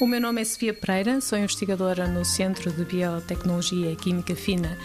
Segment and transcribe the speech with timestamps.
[0.00, 4.78] O meu nome é Sofia Pereira, sou investigadora no Centro de Biotecnologia e Química Fina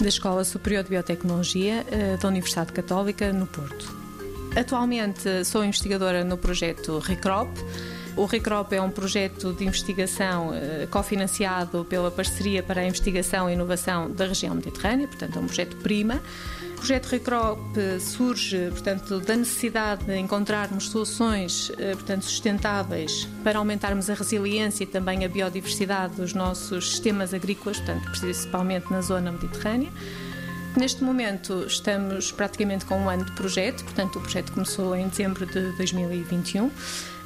[0.00, 3.92] da Escola Superior de Biotecnologia eh, da Universidade Católica, no Porto.
[4.54, 7.50] Atualmente sou investigadora no projeto RECROP.
[8.16, 13.54] O RECROP é um projeto de investigação eh, cofinanciado pela Parceria para a Investigação e
[13.54, 16.22] Inovação da Região Mediterrânea, portanto é um projeto PRIMA
[16.80, 17.60] projeto Recrop
[18.00, 24.86] surge, portanto, da necessidade de encontrarmos soluções, eh, portanto, sustentáveis para aumentarmos a resiliência e
[24.86, 29.90] também a biodiversidade dos nossos sistemas agrícolas, portanto, principalmente na zona mediterrânea.
[30.74, 35.44] Neste momento estamos praticamente com um ano de projeto, portanto o projeto começou em dezembro
[35.44, 36.70] de 2021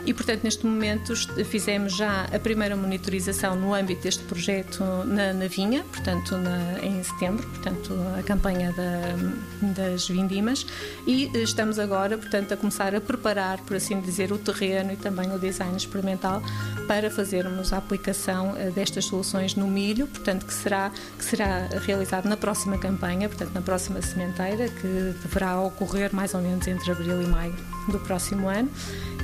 [0.06, 5.46] e, portanto, neste momento fizemos já a primeira monitorização no âmbito deste projeto na, na
[5.46, 10.66] Vinha, portanto, na, em setembro, portanto, a campanha da, das vindimas,
[11.06, 15.32] e estamos agora, portanto, a começar a preparar, por assim dizer, o terreno e também
[15.32, 16.42] o design experimental
[16.86, 22.28] para fazermos a aplicação eh, destas soluções no milho, portanto, que será, que será realizado
[22.28, 27.22] na próxima campanha, portanto, na próxima sementeira, que deverá ocorrer mais ou menos entre abril
[27.22, 27.54] e maio
[27.88, 28.70] do próximo ano.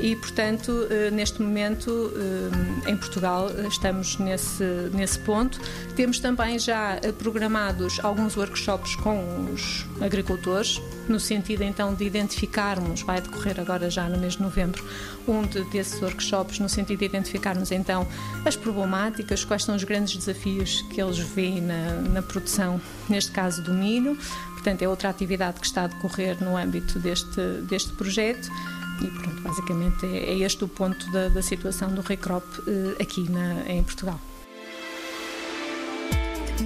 [0.00, 5.60] E, portanto, eh, neste momento eh, em Portugal estamos nesse, nesse ponto.
[5.94, 13.02] Temos também já eh, programados alguns workshops com os agricultores, no sentido então de identificarmos,
[13.02, 14.84] vai decorrer agora já no mês de novembro,
[15.26, 18.06] um desses workshops, no sentido de identificarmos então
[18.44, 23.62] as problemáticas, quais são os grandes desafios que eles veem na, na produção, neste caso
[23.62, 24.16] do milho.
[24.52, 28.50] Portanto, é outra atividade que está a decorrer no âmbito deste, deste projeto.
[29.00, 33.28] E pronto, basicamente é, é este o ponto da, da situação do Recrop eh, aqui
[33.30, 34.20] na, em Portugal.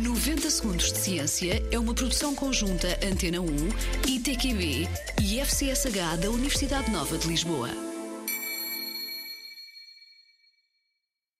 [0.02, 3.46] 90 Segundos de Ciência é uma produção conjunta Antena 1,
[4.08, 4.88] ITQB
[5.22, 7.93] e FCSH da Universidade Nova de Lisboa.